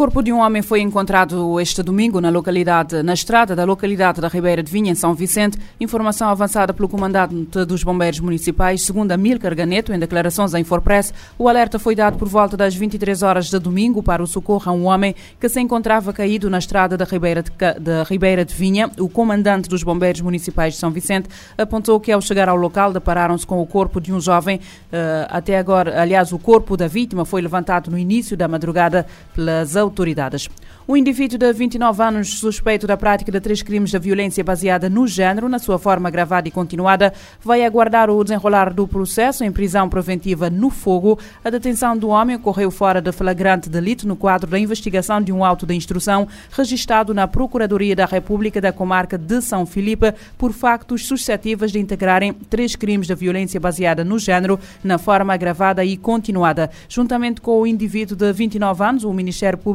corpo 0.00 0.22
de 0.22 0.32
um 0.32 0.38
homem 0.38 0.62
foi 0.62 0.80
encontrado 0.80 1.60
este 1.60 1.82
domingo 1.82 2.22
na 2.22 2.30
localidade, 2.30 3.02
na 3.02 3.12
estrada 3.12 3.54
da 3.54 3.64
localidade 3.64 4.18
da 4.18 4.28
Ribeira 4.28 4.62
de 4.62 4.72
Vinha, 4.72 4.92
em 4.92 4.94
São 4.94 5.12
Vicente. 5.12 5.58
Informação 5.78 6.30
avançada 6.30 6.72
pelo 6.72 6.88
comandante 6.88 7.66
dos 7.66 7.84
bombeiros 7.84 8.18
municipais, 8.18 8.80
segundo 8.80 9.12
Amílcar 9.12 9.54
Ganeto, 9.54 9.92
em 9.92 9.98
declarações 9.98 10.54
à 10.54 10.58
Infopress, 10.58 11.12
o 11.38 11.50
alerta 11.50 11.78
foi 11.78 11.94
dado 11.94 12.16
por 12.16 12.26
volta 12.28 12.56
das 12.56 12.74
23 12.74 13.22
horas 13.22 13.50
de 13.50 13.58
domingo 13.58 14.02
para 14.02 14.22
o 14.22 14.26
socorro 14.26 14.70
a 14.70 14.72
um 14.72 14.86
homem 14.86 15.14
que 15.38 15.50
se 15.50 15.60
encontrava 15.60 16.14
caído 16.14 16.48
na 16.48 16.56
estrada 16.56 16.96
da 16.96 17.04
Ribeira 17.04 17.42
de, 17.42 17.50
da 17.78 18.02
Ribeira 18.04 18.42
de 18.42 18.54
Vinha. 18.54 18.90
O 18.98 19.06
comandante 19.06 19.68
dos 19.68 19.82
bombeiros 19.82 20.22
municipais 20.22 20.72
de 20.72 20.80
São 20.80 20.90
Vicente 20.90 21.28
apontou 21.58 22.00
que 22.00 22.10
ao 22.10 22.22
chegar 22.22 22.48
ao 22.48 22.56
local 22.56 22.90
depararam-se 22.90 23.46
com 23.46 23.60
o 23.60 23.66
corpo 23.66 24.00
de 24.00 24.14
um 24.14 24.18
jovem. 24.18 24.56
Uh, 24.56 25.28
até 25.28 25.58
agora, 25.58 26.00
aliás, 26.00 26.32
o 26.32 26.38
corpo 26.38 26.74
da 26.74 26.88
vítima 26.88 27.26
foi 27.26 27.42
levantado 27.42 27.90
no 27.90 27.98
início 27.98 28.34
da 28.34 28.48
madrugada 28.48 29.06
pelas 29.34 29.76
autoridades. 29.76 29.89
O 30.86 30.96
indivíduo 30.96 31.38
de 31.38 31.52
29 31.52 32.02
anos, 32.02 32.40
suspeito 32.40 32.84
da 32.84 32.96
prática 32.96 33.30
de 33.30 33.40
três 33.40 33.62
crimes 33.62 33.90
de 33.90 33.98
violência 33.98 34.42
baseada 34.42 34.90
no 34.90 35.06
género, 35.06 35.48
na 35.48 35.60
sua 35.60 35.78
forma 35.78 36.10
gravada 36.10 36.48
e 36.48 36.50
continuada, 36.50 37.12
vai 37.42 37.64
aguardar 37.64 38.10
o 38.10 38.24
desenrolar 38.24 38.74
do 38.74 38.88
processo 38.88 39.44
em 39.44 39.52
prisão 39.52 39.88
preventiva 39.88 40.50
no 40.50 40.68
fogo. 40.68 41.16
A 41.44 41.50
detenção 41.50 41.96
do 41.96 42.08
homem 42.08 42.34
ocorreu 42.36 42.70
fora 42.72 43.00
de 43.00 43.12
flagrante 43.12 43.70
delito 43.70 44.06
no 44.06 44.16
quadro 44.16 44.50
da 44.50 44.58
investigação 44.58 45.22
de 45.22 45.32
um 45.32 45.44
auto 45.44 45.64
de 45.64 45.74
instrução 45.74 46.26
registrado 46.50 47.14
na 47.14 47.28
Procuradoria 47.28 47.94
da 47.94 48.06
República 48.06 48.60
da 48.60 48.72
Comarca 48.72 49.16
de 49.16 49.40
São 49.42 49.64
Filipe 49.64 50.12
por 50.36 50.52
factos 50.52 51.06
suscetíveis 51.06 51.70
de 51.70 51.78
integrarem 51.78 52.32
três 52.32 52.74
crimes 52.74 53.06
de 53.06 53.14
violência 53.14 53.60
baseada 53.60 54.04
no 54.04 54.18
género 54.18 54.58
na 54.82 54.98
forma 54.98 55.36
gravada 55.36 55.84
e 55.84 55.96
continuada. 55.96 56.68
Juntamente 56.88 57.40
com 57.40 57.60
o 57.60 57.66
indivíduo 57.66 58.16
de 58.16 58.32
29 58.32 58.84
anos, 58.84 59.04
o 59.04 59.12
Ministério 59.12 59.56
Público 59.56 59.69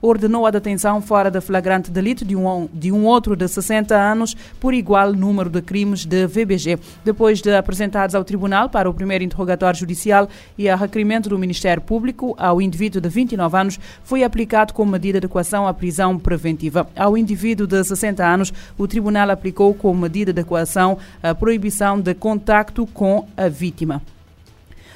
ordenou 0.00 0.46
a 0.46 0.50
detenção 0.50 1.00
fora 1.00 1.30
de 1.30 1.40
flagrante 1.40 1.90
delito 1.90 2.24
de 2.24 2.36
um, 2.36 2.68
de 2.72 2.90
um 2.90 3.04
outro 3.04 3.36
de 3.36 3.46
60 3.46 3.94
anos 3.94 4.34
por 4.60 4.74
igual 4.74 5.12
número 5.12 5.50
de 5.50 5.60
crimes 5.60 6.04
de 6.04 6.26
VBG. 6.26 6.78
Depois 7.04 7.40
de 7.40 7.54
apresentados 7.54 8.14
ao 8.14 8.24
tribunal 8.24 8.68
para 8.68 8.88
o 8.88 8.94
primeiro 8.94 9.24
interrogatório 9.24 9.78
judicial 9.78 10.28
e 10.56 10.68
a 10.68 10.76
requerimento 10.76 11.28
do 11.28 11.38
Ministério 11.38 11.82
Público, 11.82 12.34
ao 12.38 12.60
indivíduo 12.60 13.00
de 13.00 13.08
29 13.08 13.56
anos 13.56 13.80
foi 14.02 14.24
aplicado 14.24 14.72
como 14.72 14.92
medida 14.92 15.20
de 15.20 15.26
equação 15.26 15.66
a 15.66 15.74
prisão 15.74 16.18
preventiva. 16.18 16.88
Ao 16.96 17.16
indivíduo 17.16 17.66
de 17.66 17.82
60 17.82 18.24
anos, 18.24 18.52
o 18.78 18.86
tribunal 18.86 19.30
aplicou 19.30 19.74
como 19.74 20.00
medida 20.00 20.32
de 20.32 20.40
equação 20.40 20.98
a 21.22 21.34
proibição 21.34 22.00
de 22.00 22.14
contacto 22.14 22.86
com 22.86 23.26
a 23.36 23.48
vítima. 23.48 24.02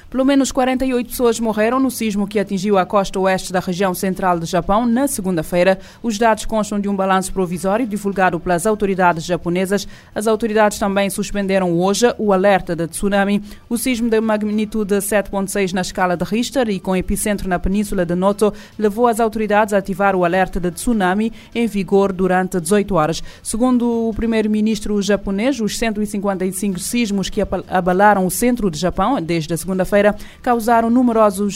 Pelo 0.09 0.25
menos 0.25 0.51
48 0.51 1.07
pessoas 1.07 1.39
morreram 1.39 1.79
no 1.79 1.91
sismo 1.91 2.27
que 2.27 2.39
atingiu 2.39 2.79
a 2.79 2.85
costa 2.85 3.19
oeste 3.19 3.53
da 3.53 3.59
região 3.59 3.93
central 3.93 4.39
do 4.39 4.45
Japão 4.45 4.83
na 4.83 5.07
segunda-feira. 5.07 5.77
Os 6.01 6.17
dados 6.17 6.45
constam 6.45 6.79
de 6.79 6.89
um 6.89 6.95
balanço 6.95 7.31
provisório 7.31 7.85
divulgado 7.85 8.39
pelas 8.39 8.65
autoridades 8.65 9.23
japonesas. 9.23 9.87
As 10.15 10.25
autoridades 10.25 10.79
também 10.79 11.11
suspenderam 11.11 11.79
hoje 11.79 12.11
o 12.17 12.33
alerta 12.33 12.75
de 12.75 12.87
tsunami. 12.87 13.39
O 13.69 13.77
sismo 13.77 14.09
de 14.09 14.19
magnitude 14.19 14.95
7.6 14.95 15.73
na 15.73 15.81
escala 15.81 16.17
de 16.17 16.25
Richter 16.25 16.69
e 16.69 16.79
com 16.79 16.95
epicentro 16.95 17.47
na 17.47 17.59
península 17.59 18.03
de 18.03 18.15
Noto 18.15 18.51
levou 18.79 19.05
as 19.05 19.19
autoridades 19.19 19.75
a 19.75 19.77
ativar 19.77 20.15
o 20.15 20.25
alerta 20.25 20.59
de 20.59 20.71
tsunami 20.71 21.31
em 21.53 21.67
vigor 21.67 22.11
durante 22.11 22.59
18 22.59 22.95
horas. 22.95 23.21
Segundo 23.43 24.09
o 24.09 24.13
primeiro-ministro 24.15 24.99
japonês, 25.03 25.59
os 25.59 25.77
155 25.77 26.79
sismos 26.79 27.29
que 27.29 27.41
abalaram 27.67 28.25
o 28.25 28.31
centro 28.31 28.71
do 28.71 28.77
Japão 28.77 29.21
desde 29.21 29.53
a 29.53 29.57
segunda-feira 29.57 29.98
feira 29.99 30.15
causaram 30.41 30.89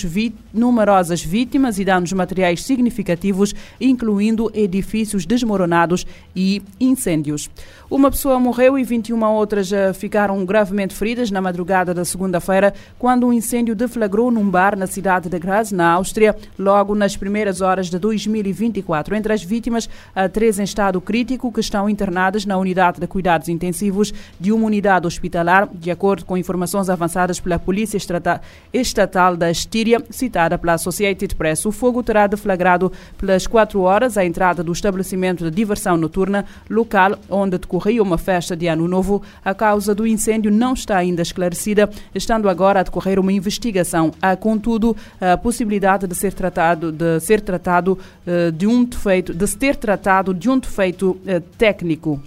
vi 0.04 0.36
numerosas 0.54 1.24
vítimas 1.24 1.80
e 1.80 1.86
danos 1.86 2.12
materiais 2.12 2.64
significativos, 2.64 3.56
incluindo 3.80 4.52
edifícios 4.54 5.26
desmoronados 5.26 6.06
e 6.36 6.62
incêndios. 6.80 7.50
Uma 7.90 8.12
pessoa 8.12 8.40
morreu 8.40 8.78
e 8.78 8.84
21 8.84 9.24
outras 9.24 9.72
eh, 9.72 9.94
ficaram 9.94 10.44
gravemente 10.46 10.94
feridas 10.94 11.32
na 11.32 11.42
madrugada 11.42 11.94
da 11.94 12.04
segunda-feira, 12.04 12.74
quando 13.00 13.28
um 13.28 13.34
incêndio 13.34 13.76
deflagrou 13.76 14.30
num 14.32 14.50
bar 14.50 14.78
na 14.78 14.88
cidade 14.88 15.30
de 15.30 15.40
Graz, 15.40 15.72
na 15.72 15.92
Áustria, 15.92 16.36
logo 16.58 16.96
nas 16.96 17.16
primeiras 17.16 17.62
horas 17.62 17.90
de 17.90 17.98
2024. 17.98 19.16
Entre 19.16 19.32
as 19.32 19.44
vítimas, 19.44 19.90
há 20.16 20.28
três 20.28 20.60
em 20.60 20.64
estado 20.64 21.00
crítico 21.00 21.52
que 21.52 21.60
estão 21.60 21.90
internadas 21.90 22.46
na 22.46 22.58
unidade 22.58 23.00
de 23.00 23.08
cuidados 23.08 23.48
intensivos 23.48 24.14
de 24.40 24.52
uma 24.52 24.66
unidade 24.66 25.08
hospitalar, 25.08 25.70
de 25.74 25.92
acordo 25.92 26.26
com 26.26 26.38
informações 26.38 26.90
avançadas 26.90 27.40
pela 27.40 27.60
Polícia 27.60 27.98
Estatal 27.98 28.33
estatal 28.74 29.36
da 29.38 29.52
Estíria, 29.52 30.04
citada 30.10 30.58
pela 30.58 30.74
Associated 30.74 31.36
Press. 31.36 31.66
O 31.66 31.72
fogo 31.72 32.02
terá 32.02 32.26
deflagrado 32.28 32.92
pelas 33.18 33.46
4 33.46 33.82
horas 33.82 34.18
a 34.18 34.26
entrada 34.26 34.64
do 34.64 34.72
estabelecimento 34.72 35.44
de 35.44 35.52
diversão 35.52 35.98
noturna 35.98 36.46
local 36.70 37.18
onde 37.30 37.58
decorria 37.58 38.02
uma 38.02 38.18
festa 38.18 38.56
de 38.56 38.68
Ano 38.68 38.88
Novo. 38.88 39.22
A 39.44 39.54
causa 39.54 39.94
do 39.94 40.08
incêndio 40.08 40.52
não 40.52 40.74
está 40.74 40.98
ainda 40.98 41.22
esclarecida, 41.22 41.90
estando 42.16 42.50
agora 42.50 42.80
a 42.80 42.84
decorrer 42.84 43.20
uma 43.20 43.32
investigação. 43.32 44.12
Há, 44.22 44.36
contudo, 44.36 44.96
a 45.20 45.38
possibilidade 45.38 46.08
de 46.08 46.16
ser 46.16 46.34
tratado 46.34 46.92
de 46.92 47.20
ser 47.20 47.42
tratado 47.42 47.98
eh, 48.26 48.52
de 48.52 48.68
um 48.68 48.84
defeito, 48.84 49.34
de 49.34 49.48
se 49.48 49.58
ter 49.58 49.76
tratado 49.76 50.34
de 50.34 50.50
um 50.50 50.58
defeito 50.58 51.20
eh, 51.26 51.42
técnico. 51.58 52.22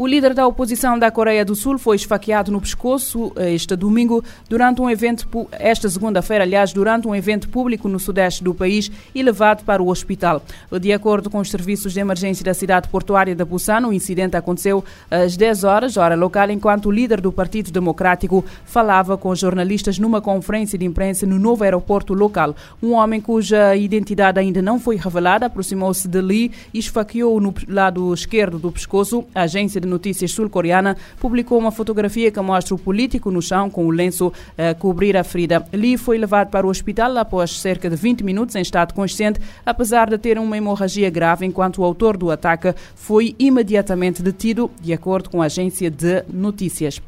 O 0.00 0.06
líder 0.06 0.32
da 0.32 0.46
oposição 0.46 0.96
da 0.96 1.10
Coreia 1.10 1.44
do 1.44 1.56
Sul 1.56 1.76
foi 1.76 1.96
esfaqueado 1.96 2.52
no 2.52 2.60
pescoço 2.60 3.32
eh, 3.34 3.52
este 3.52 3.74
domingo 3.74 4.22
durante 4.48 4.80
um 4.80 4.88
evento, 4.88 5.26
esta 5.50 5.88
segunda-feira, 5.88 6.44
aliás, 6.44 6.72
durante 6.72 7.08
um 7.08 7.16
evento 7.16 7.48
público 7.48 7.88
no 7.88 7.98
sudeste 7.98 8.44
do 8.44 8.54
país 8.54 8.92
e 9.12 9.20
levado 9.24 9.64
para 9.64 9.82
o 9.82 9.88
hospital. 9.88 10.40
De 10.80 10.92
acordo 10.92 11.28
com 11.28 11.40
os 11.40 11.50
serviços 11.50 11.94
de 11.94 11.98
emergência 11.98 12.44
da 12.44 12.54
cidade 12.54 12.86
portuária 12.86 13.34
de 13.34 13.44
Busan, 13.44 13.88
o 13.88 13.92
incidente 13.92 14.36
aconteceu 14.36 14.84
às 15.10 15.36
10 15.36 15.64
horas, 15.64 15.96
hora 15.96 16.14
local, 16.14 16.48
enquanto 16.48 16.86
o 16.86 16.92
líder 16.92 17.20
do 17.20 17.32
Partido 17.32 17.72
Democrático 17.72 18.44
falava 18.64 19.18
com 19.18 19.34
jornalistas 19.34 19.98
numa 19.98 20.20
conferência 20.20 20.78
de 20.78 20.84
imprensa 20.84 21.26
no 21.26 21.40
novo 21.40 21.64
aeroporto 21.64 22.14
local. 22.14 22.54
Um 22.80 22.92
homem 22.92 23.20
cuja 23.20 23.74
identidade 23.74 24.38
ainda 24.38 24.62
não 24.62 24.78
foi 24.78 24.94
revelada 24.94 25.46
aproximou-se 25.46 26.06
de 26.06 26.20
Lee 26.20 26.52
e 26.72 26.78
esfaqueou 26.78 27.40
no 27.40 27.52
lado 27.66 28.14
esquerdo 28.14 28.60
do 28.60 28.70
pescoço. 28.70 29.24
A 29.34 29.42
agência 29.42 29.80
de 29.80 29.87
Notícias 29.88 30.30
sul-coreana 30.30 30.96
publicou 31.18 31.58
uma 31.58 31.72
fotografia 31.72 32.30
que 32.30 32.40
mostra 32.40 32.74
o 32.74 32.78
político 32.78 33.30
no 33.30 33.42
chão 33.42 33.68
com 33.68 33.86
o 33.86 33.90
lenço 33.90 34.32
a 34.56 34.62
eh, 34.62 34.74
cobrir 34.74 35.16
a 35.16 35.24
ferida. 35.24 35.66
Lee 35.72 35.96
foi 35.96 36.18
levado 36.18 36.50
para 36.50 36.66
o 36.66 36.70
hospital 36.70 37.16
após 37.18 37.58
cerca 37.58 37.90
de 37.90 37.96
20 37.96 38.22
minutos 38.22 38.54
em 38.54 38.60
estado 38.60 38.94
consciente, 38.94 39.40
apesar 39.64 40.10
de 40.10 40.18
ter 40.18 40.38
uma 40.38 40.56
hemorragia 40.56 41.10
grave, 41.10 41.46
enquanto 41.46 41.78
o 41.78 41.84
autor 41.84 42.16
do 42.16 42.30
ataque 42.30 42.74
foi 42.94 43.34
imediatamente 43.38 44.22
detido, 44.22 44.70
de 44.80 44.92
acordo 44.92 45.30
com 45.30 45.42
a 45.42 45.46
agência 45.46 45.90
de 45.90 46.22
notícias. 46.32 47.00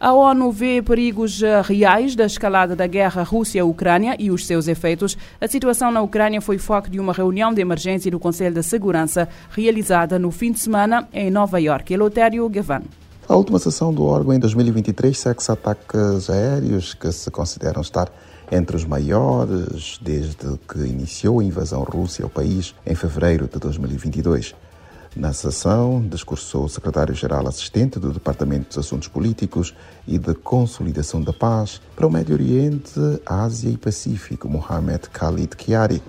A 0.00 0.14
ONU 0.14 0.50
vê 0.50 0.80
perigos 0.80 1.42
eh, 1.42 1.60
reais 1.60 2.16
da 2.16 2.24
escalada 2.24 2.74
da 2.74 2.86
guerra 2.86 3.22
Rússia-Ucrânia 3.22 4.16
e 4.18 4.30
os 4.30 4.46
seus 4.46 4.66
efeitos. 4.66 5.14
A 5.38 5.46
situação 5.46 5.92
na 5.92 6.00
Ucrânia 6.00 6.40
foi 6.40 6.56
foco 6.56 6.88
de 6.88 6.98
uma 6.98 7.12
reunião 7.12 7.52
de 7.52 7.60
emergência 7.60 8.10
do 8.10 8.18
Conselho 8.18 8.54
de 8.54 8.62
Segurança 8.62 9.28
realizada 9.50 10.18
no 10.18 10.30
fim 10.30 10.52
de 10.52 10.58
semana 10.58 11.06
em 11.12 11.30
Nova 11.30 11.60
York. 11.60 11.92
Eleutério 11.92 12.48
Gavan. 12.48 12.80
A 13.28 13.36
última 13.36 13.58
sessão 13.58 13.92
do 13.92 14.06
órgão 14.06 14.32
em 14.32 14.38
2023 14.38 15.18
segue 15.18 15.42
ataques 15.46 16.30
aéreos 16.30 16.94
que 16.94 17.12
se 17.12 17.30
consideram 17.30 17.82
estar 17.82 18.10
entre 18.50 18.76
os 18.76 18.86
maiores 18.86 20.00
desde 20.00 20.58
que 20.66 20.78
iniciou 20.78 21.40
a 21.40 21.44
invasão 21.44 21.82
russa 21.82 22.22
ao 22.22 22.30
país 22.30 22.74
em 22.86 22.94
fevereiro 22.94 23.46
de 23.52 23.58
2022. 23.58 24.54
Na 25.16 25.32
sessão, 25.32 26.00
discursou 26.08 26.66
o 26.66 26.68
secretário-geral 26.68 27.46
assistente 27.48 27.98
do 27.98 28.12
Departamento 28.12 28.68
dos 28.68 28.78
Assuntos 28.78 29.08
Políticos 29.08 29.74
e 30.06 30.16
de 30.16 30.34
Consolidação 30.34 31.20
da 31.20 31.32
Paz 31.32 31.80
para 31.96 32.06
o 32.06 32.10
Médio 32.10 32.36
Oriente, 32.36 32.92
Ásia 33.26 33.70
e 33.70 33.76
Pacífico, 33.76 34.48
Mohamed 34.48 35.08
Khalid 35.12 35.56
Kiari. 35.56 36.00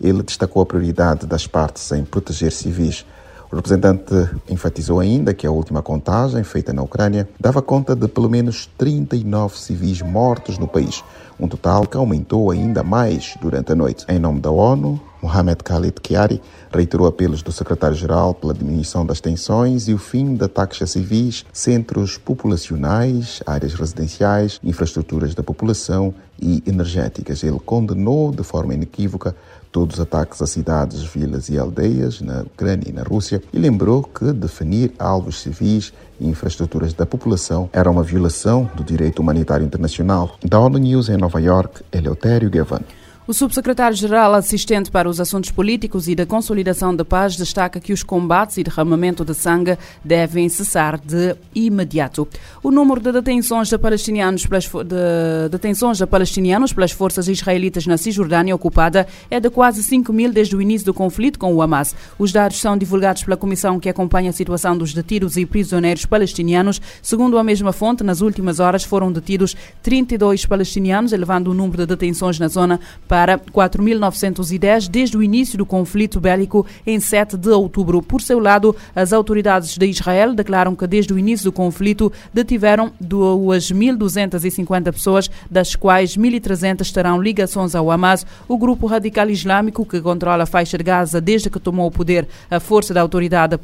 Ele 0.00 0.22
destacou 0.22 0.62
a 0.62 0.66
prioridade 0.66 1.26
das 1.26 1.48
partes 1.48 1.90
em 1.90 2.04
proteger 2.04 2.52
civis. 2.52 3.04
O 3.50 3.56
representante 3.56 4.12
enfatizou 4.48 5.00
ainda 5.00 5.34
que 5.34 5.46
a 5.46 5.50
última 5.50 5.82
contagem 5.82 6.42
feita 6.42 6.72
na 6.72 6.82
Ucrânia 6.82 7.28
dava 7.38 7.62
conta 7.62 7.94
de 7.94 8.08
pelo 8.08 8.28
menos 8.28 8.68
39 8.78 9.58
civis 9.58 10.02
mortos 10.02 10.58
no 10.58 10.66
país, 10.66 11.04
um 11.38 11.46
total 11.46 11.86
que 11.86 11.96
aumentou 11.96 12.50
ainda 12.50 12.82
mais 12.82 13.36
durante 13.40 13.72
a 13.72 13.74
noite. 13.74 14.04
Em 14.08 14.18
nome 14.18 14.40
da 14.40 14.50
ONU, 14.50 15.00
Mohamed 15.22 15.62
Khalid 15.64 16.00
Kiari 16.02 16.42
reiterou 16.70 17.06
apelos 17.06 17.42
do 17.42 17.50
secretário-geral 17.50 18.34
pela 18.34 18.52
diminuição 18.52 19.06
das 19.06 19.20
tensões 19.20 19.88
e 19.88 19.94
o 19.94 19.98
fim 19.98 20.34
de 20.34 20.44
ataques 20.44 20.82
a 20.82 20.86
civis, 20.86 21.46
centros 21.52 22.18
populacionais, 22.18 23.42
áreas 23.46 23.74
residenciais, 23.74 24.60
infraestruturas 24.62 25.34
da 25.34 25.42
população 25.42 26.14
e 26.38 26.62
energéticas. 26.66 27.42
Ele 27.42 27.58
condenou 27.58 28.32
de 28.32 28.42
forma 28.42 28.74
inequívoca 28.74 29.34
todos 29.74 29.96
os 29.96 30.00
ataques 30.00 30.40
a 30.40 30.46
cidades, 30.46 31.02
vilas 31.02 31.48
e 31.48 31.58
aldeias 31.58 32.20
na 32.20 32.42
Ucrânia 32.42 32.88
e 32.88 32.92
na 32.92 33.02
Rússia 33.02 33.42
e 33.52 33.58
lembrou 33.58 34.04
que 34.04 34.32
definir 34.32 34.92
alvos 35.00 35.42
civis 35.42 35.92
e 36.20 36.28
infraestruturas 36.28 36.94
da 36.94 37.04
população 37.04 37.68
era 37.72 37.90
uma 37.90 38.04
violação 38.04 38.70
do 38.76 38.84
direito 38.84 39.18
humanitário 39.18 39.66
internacional. 39.66 40.38
Da 40.44 40.60
ONU 40.60 40.78
News 40.78 41.08
em 41.08 41.16
Nova 41.16 41.40
York, 41.40 41.82
Eleutério 41.90 42.48
Gavan. 42.48 42.82
O 43.26 43.32
subsecretário-geral 43.32 44.34
assistente 44.34 44.90
para 44.90 45.08
os 45.08 45.18
assuntos 45.18 45.50
políticos 45.50 46.08
e 46.08 46.14
da 46.14 46.26
consolidação 46.26 46.94
da 46.94 47.06
paz 47.06 47.36
destaca 47.36 47.80
que 47.80 47.90
os 47.90 48.02
combates 48.02 48.58
e 48.58 48.62
derramamento 48.62 49.24
de 49.24 49.32
sangue 49.32 49.78
devem 50.04 50.46
cessar 50.50 51.00
de 51.00 51.34
imediato. 51.54 52.28
O 52.62 52.70
número 52.70 53.00
de 53.00 53.10
detenções 53.10 53.68
de 53.68 53.78
palestinianos 53.78 54.44
pelas, 54.44 54.66
de 54.66 55.48
detenções 55.50 55.96
de 55.96 56.06
palestinianos 56.06 56.74
pelas 56.74 56.92
forças 56.92 57.26
israelitas 57.26 57.86
na 57.86 57.96
Cisjordânia 57.96 58.54
ocupada 58.54 59.06
é 59.30 59.40
de 59.40 59.48
quase 59.48 59.82
5 59.82 60.12
mil 60.12 60.30
desde 60.30 60.54
o 60.54 60.60
início 60.60 60.84
do 60.84 60.92
conflito 60.92 61.38
com 61.38 61.54
o 61.54 61.62
Hamas. 61.62 61.96
Os 62.18 62.30
dados 62.30 62.60
são 62.60 62.76
divulgados 62.76 63.24
pela 63.24 63.38
comissão 63.38 63.80
que 63.80 63.88
acompanha 63.88 64.28
a 64.28 64.34
situação 64.34 64.76
dos 64.76 64.92
detidos 64.92 65.38
e 65.38 65.46
prisioneiros 65.46 66.04
palestinianos. 66.04 66.78
Segundo 67.00 67.38
a 67.38 67.42
mesma 67.42 67.72
fonte, 67.72 68.04
nas 68.04 68.20
últimas 68.20 68.60
horas 68.60 68.84
foram 68.84 69.10
detidos 69.10 69.56
32 69.82 70.44
palestinianos, 70.44 71.14
elevando 71.14 71.50
o 71.50 71.54
número 71.54 71.78
de 71.78 71.86
detenções 71.86 72.38
na 72.38 72.48
zona 72.48 72.78
para 73.08 73.13
4.910 73.52 74.88
desde 74.88 75.16
o 75.16 75.22
início 75.22 75.56
do 75.56 75.64
conflito 75.64 76.20
bélico 76.20 76.66
em 76.86 76.98
7 76.98 77.36
de 77.36 77.50
outubro. 77.50 78.02
Por 78.02 78.20
seu 78.20 78.38
lado, 78.38 78.74
as 78.94 79.12
autoridades 79.12 79.76
de 79.76 79.86
Israel 79.86 80.34
declaram 80.34 80.74
que 80.74 80.86
desde 80.86 81.12
o 81.12 81.18
início 81.18 81.44
do 81.44 81.52
conflito 81.52 82.12
detiveram 82.32 82.92
2.250 83.02 84.92
pessoas, 84.92 85.30
das 85.50 85.74
quais 85.74 86.16
1.300 86.16 86.92
terão 86.92 87.22
ligações 87.22 87.74
ao 87.74 87.90
Hamas, 87.90 88.26
o 88.48 88.58
grupo 88.58 88.86
radical 88.86 89.30
islâmico 89.30 89.86
que 89.86 90.00
controla 90.00 90.42
a 90.42 90.46
faixa 90.46 90.76
de 90.76 90.84
Gaza 90.84 91.20
desde 91.20 91.48
que 91.50 91.60
tomou 91.60 91.86
o 91.86 91.90
poder 91.90 92.26
a 92.50 92.60
força 92.60 92.92
da 92.94 93.00
autoridade 93.00 93.56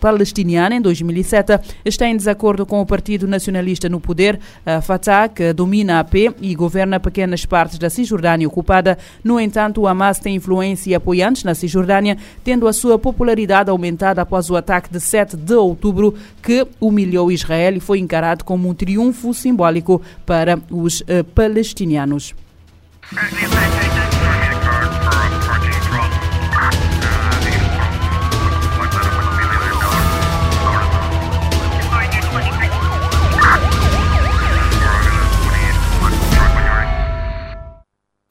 palestiniana 0.00 0.74
em 0.74 0.80
2007, 0.80 1.58
está 1.84 2.06
em 2.06 2.16
desacordo 2.16 2.66
com 2.66 2.80
o 2.80 2.86
Partido 2.86 3.26
Nacionalista 3.26 3.88
no 3.88 4.00
poder, 4.00 4.38
a 4.64 4.80
Fatah, 4.80 5.28
que 5.28 5.52
domina 5.52 5.96
a 5.96 6.00
AP 6.00 6.14
e 6.40 6.54
governa 6.54 7.00
pequenas 7.00 7.44
partes 7.44 7.78
da 7.78 7.90
Cisjordânia 7.90 8.46
ocupada 8.46 8.95
no 9.22 9.38
entanto, 9.40 9.80
o 9.80 9.86
Hamas 9.86 10.18
tem 10.18 10.36
influência 10.36 10.90
e 10.90 10.94
apoiantes 10.94 11.44
na 11.44 11.54
Cisjordânia, 11.54 12.16
tendo 12.44 12.68
a 12.68 12.72
sua 12.72 12.98
popularidade 12.98 13.70
aumentada 13.70 14.22
após 14.22 14.50
o 14.50 14.56
ataque 14.56 14.90
de 14.90 15.00
7 15.00 15.36
de 15.36 15.54
outubro, 15.54 16.14
que 16.42 16.66
humilhou 16.80 17.30
Israel 17.30 17.76
e 17.76 17.80
foi 17.80 17.98
encarado 17.98 18.44
como 18.44 18.68
um 18.68 18.74
triunfo 18.74 19.32
simbólico 19.34 20.00
para 20.24 20.58
os 20.70 21.00
uh, 21.00 21.24
palestinianos. 21.34 22.34